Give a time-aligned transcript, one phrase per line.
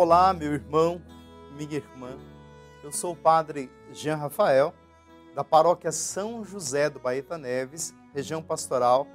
[0.00, 1.02] Olá, meu irmão,
[1.56, 2.16] minha irmã.
[2.84, 4.72] Eu sou o padre Jean Rafael,
[5.34, 9.08] da paróquia São José do Baeta Neves, região pastoral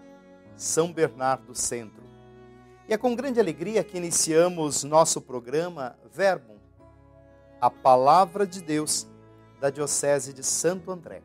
[0.58, 2.04] São Bernardo Centro.
[2.86, 6.60] E é com grande alegria que iniciamos nosso programa Verbo,
[7.62, 9.08] a palavra de Deus
[9.62, 11.22] da Diocese de Santo André.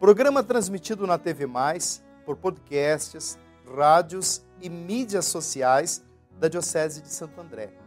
[0.00, 3.38] Programa transmitido na TV Mais, por podcasts,
[3.76, 6.02] rádios e mídias sociais
[6.40, 7.81] da Diocese de Santo André.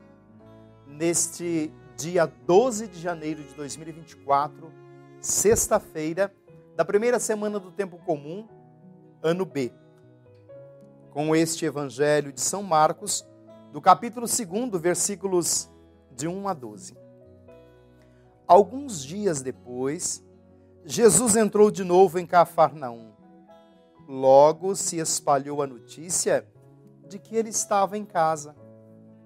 [0.88, 4.72] Neste dia 12 de janeiro de 2024,
[5.20, 6.34] sexta-feira,
[6.76, 8.48] da primeira semana do tempo comum,
[9.22, 9.72] ano B.
[11.12, 13.26] Com este evangelho de São Marcos,
[13.72, 15.70] do capítulo 2, versículos
[16.12, 16.98] de 1 a 12.
[18.48, 20.24] Alguns dias depois,
[20.86, 23.12] Jesus entrou de novo em Cafarnaum.
[24.08, 26.48] Logo se espalhou a notícia
[27.08, 28.56] de que ele estava em casa.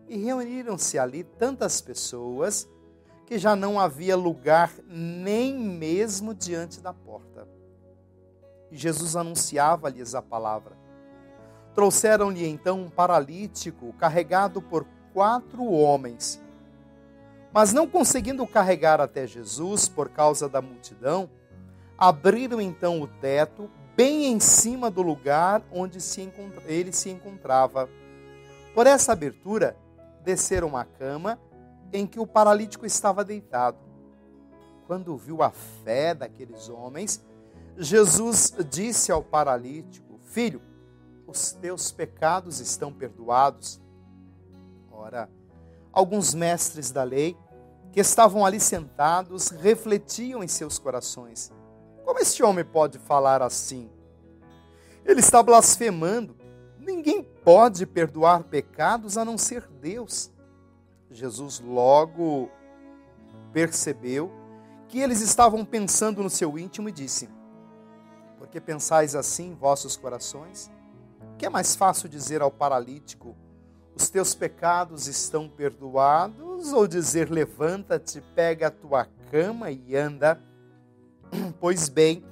[0.09, 2.67] E reuniram-se ali tantas pessoas
[3.27, 7.47] que já não havia lugar nem mesmo diante da porta.
[8.71, 10.75] E Jesus anunciava-lhes a palavra.
[11.75, 16.41] Trouxeram-lhe então um paralítico carregado por quatro homens.
[17.53, 21.29] Mas não conseguindo carregar até Jesus por causa da multidão,
[21.95, 26.27] abriram então o teto, bem em cima do lugar onde se
[26.65, 27.87] ele se encontrava.
[28.73, 29.77] Por essa abertura,
[30.23, 31.39] desceram a cama
[31.91, 33.77] em que o paralítico estava deitado.
[34.87, 37.23] Quando viu a fé daqueles homens,
[37.77, 40.61] Jesus disse ao paralítico: Filho,
[41.27, 43.79] os teus pecados estão perdoados.
[44.91, 45.29] Ora,
[45.91, 47.37] alguns mestres da lei
[47.91, 51.51] que estavam ali sentados refletiam em seus corações
[52.09, 53.87] como este homem pode falar assim?
[55.05, 56.35] Ele está blasfemando.
[56.79, 57.18] Ninguém
[57.49, 60.31] pode perdoar pecados a não ser Deus.
[61.09, 62.47] Jesus logo
[63.51, 64.31] percebeu
[64.87, 67.27] que eles estavam pensando no seu íntimo e disse:
[68.37, 70.69] Porque pensais assim em vossos corações?
[71.39, 73.35] Que é mais fácil dizer ao paralítico:
[73.95, 80.39] Os teus pecados estão perdoados, ou dizer: Levanta-te, pega a tua cama e anda?
[81.59, 82.23] Pois bem,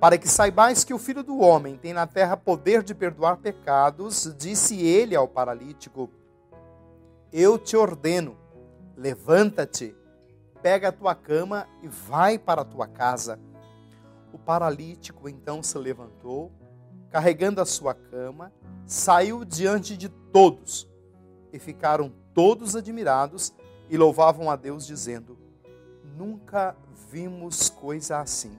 [0.00, 4.34] para que saibais que o Filho do Homem tem na terra poder de perdoar pecados,
[4.38, 6.10] disse ele ao paralítico:
[7.30, 8.34] Eu te ordeno,
[8.96, 9.94] levanta-te,
[10.62, 13.38] pega a tua cama e vai para a tua casa.
[14.32, 16.50] O paralítico então se levantou,
[17.10, 18.50] carregando a sua cama,
[18.86, 20.88] saiu diante de todos
[21.52, 23.52] e ficaram todos admirados
[23.90, 25.36] e louvavam a Deus, dizendo:
[26.16, 26.74] Nunca
[27.10, 28.58] vimos coisa assim.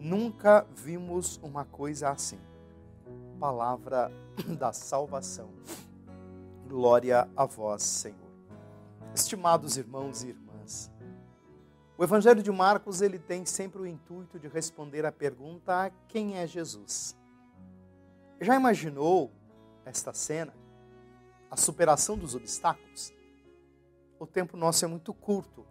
[0.00, 2.40] Nunca vimos uma coisa assim.
[3.38, 4.10] Palavra
[4.58, 5.50] da salvação.
[6.66, 8.18] Glória a vós, Senhor.
[9.14, 10.90] Estimados irmãos e irmãs,
[11.98, 16.46] o Evangelho de Marcos ele tem sempre o intuito de responder à pergunta: quem é
[16.46, 17.14] Jesus?
[18.40, 19.30] Já imaginou
[19.84, 20.54] esta cena?
[21.50, 23.12] A superação dos obstáculos?
[24.18, 25.66] O tempo nosso é muito curto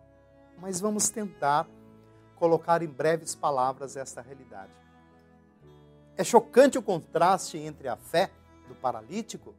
[0.62, 1.68] mas vamos tentar
[2.40, 4.72] colocar em breves palavras esta realidade.
[6.16, 8.32] É chocante o contraste entre a fé
[8.68, 9.54] do paralítico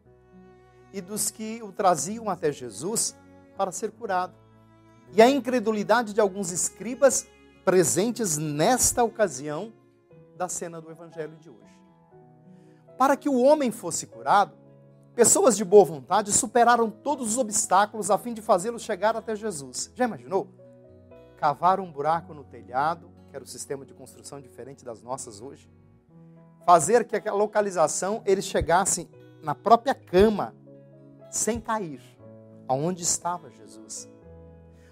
[0.92, 3.16] e dos que o traziam até Jesus
[3.56, 4.34] para ser curado,
[5.12, 7.26] e a incredulidade de alguns escribas
[7.64, 9.72] presentes nesta ocasião
[10.36, 11.70] da cena do evangelho de hoje.
[12.97, 14.54] Para que o homem fosse curado,
[15.14, 19.91] pessoas de boa vontade superaram todos os obstáculos a fim de fazê-lo chegar até Jesus.
[19.94, 20.48] Já imaginou?
[21.40, 25.70] Cavar um buraco no telhado, que era o sistema de construção diferente das nossas hoje,
[26.66, 29.08] fazer que a localização eles chegassem
[29.42, 30.54] na própria cama,
[31.30, 32.02] sem cair,
[32.68, 34.06] aonde estava Jesus.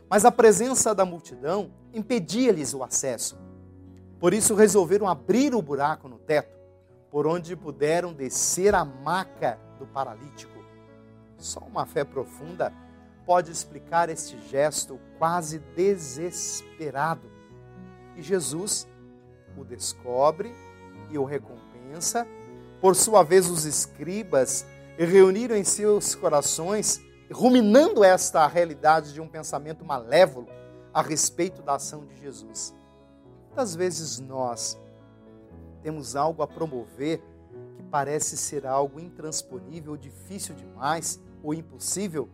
[0.09, 3.39] Mas a presença da multidão impedia-lhes o acesso.
[4.19, 6.59] Por isso resolveram abrir o buraco no teto,
[7.11, 10.59] por onde puderam descer a maca do paralítico.
[11.37, 12.73] Só uma fé profunda
[13.29, 17.31] pode explicar este gesto quase desesperado.
[18.17, 18.89] E Jesus
[19.55, 20.51] o descobre
[21.11, 22.27] e o recompensa.
[22.81, 24.65] Por sua vez, os escribas
[24.97, 30.49] reuniram em seus corações, ruminando esta realidade de um pensamento malévolo
[30.95, 32.75] a respeito da ação de Jesus.
[33.49, 34.81] Muitas vezes nós
[35.83, 37.21] temos algo a promover
[37.77, 42.27] que parece ser algo intransponível, difícil demais ou impossível,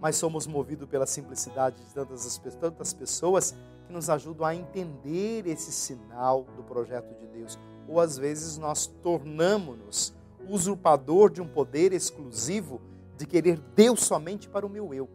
[0.00, 3.54] mas somos movidos pela simplicidade de tantas, tantas pessoas
[3.86, 7.58] que nos ajudam a entender esse sinal do projeto de Deus.
[7.88, 10.14] Ou às vezes nós tornamos-nos
[10.48, 12.80] usurpador de um poder exclusivo
[13.16, 15.08] de querer Deus somente para o meu eu.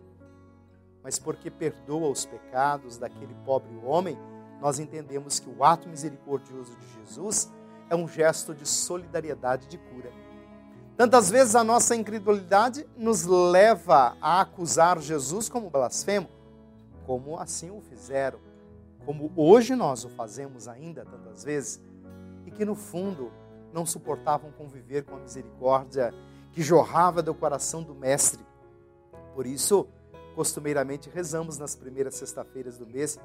[1.02, 4.18] mas porque perdoa os pecados daquele pobre homem,
[4.62, 7.52] nós entendemos que o ato misericordioso de Jesus
[7.90, 10.10] é um gesto de solidariedade de cura.
[10.96, 16.30] Tantas vezes a nossa incredulidade nos leva a acusar Jesus como blasfemo,
[17.06, 18.40] como assim o fizeram,
[19.04, 21.82] como hoje nós o fazemos ainda tantas vezes,
[22.46, 23.32] e que no fundo
[23.74, 26.14] não suportavam conviver com a misericórdia
[26.52, 28.46] que jorrava do coração do Mestre.
[29.34, 29.88] Por isso,
[30.36, 33.20] costumeiramente rezamos nas primeiras sexta-feiras do mês,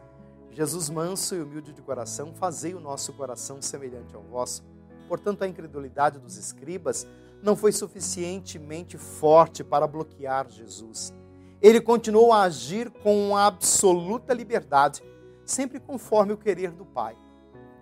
[0.52, 4.64] Jesus manso e humilde de coração, fazei o nosso coração semelhante ao vosso.
[5.06, 7.06] Portanto, a incredulidade dos escribas
[7.42, 11.12] não foi suficientemente forte para bloquear Jesus.
[11.60, 15.02] Ele continuou a agir com absoluta liberdade,
[15.44, 17.16] sempre conforme o querer do Pai.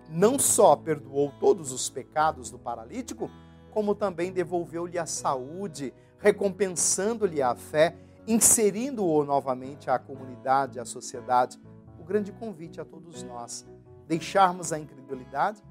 [0.08, 3.30] Não só perdoou todos os pecados do paralítico,
[3.70, 7.94] como também devolveu-lhe a saúde, recompensando-lhe a fé,
[8.26, 11.60] inserindo-o novamente à comunidade, à sociedade.
[12.00, 13.66] O grande convite a todos nós:
[14.06, 15.62] deixarmos a incredulidade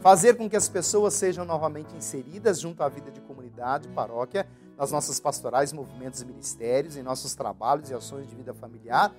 [0.00, 4.46] fazer com que as pessoas sejam novamente inseridas junto à vida de comunidade, paróquia,
[4.76, 9.12] nas nossas pastorais, movimentos e ministérios, em nossos trabalhos e ações de vida familiar,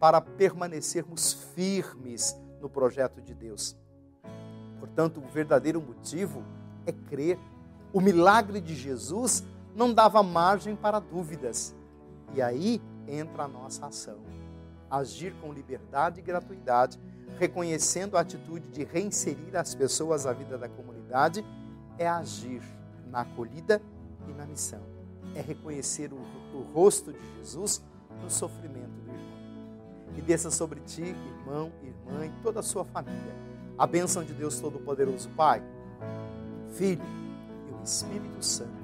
[0.00, 3.76] para permanecermos firmes no projeto de Deus.
[4.80, 6.42] Portanto, o verdadeiro motivo
[6.86, 7.38] é crer.
[7.92, 11.74] O milagre de Jesus não dava margem para dúvidas.
[12.34, 14.18] E aí entra a nossa ação.
[14.90, 16.98] Agir com liberdade e gratuidade
[17.38, 21.44] reconhecendo a atitude de reinserir as pessoas à vida da comunidade,
[21.98, 22.62] é agir
[23.10, 23.80] na acolhida
[24.28, 24.80] e na missão.
[25.34, 26.16] É reconhecer o,
[26.56, 27.82] o rosto de Jesus
[28.22, 30.16] no sofrimento do irmão.
[30.16, 33.34] E desça sobre ti, irmão, irmã e toda a sua família,
[33.78, 35.62] a bênção de Deus Todo-Poderoso, Pai,
[36.74, 37.04] Filho
[37.68, 38.81] e o Espírito Santo.